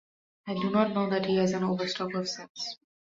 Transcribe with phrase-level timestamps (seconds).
[0.47, 2.79] I do not know that he has an overstock of sense.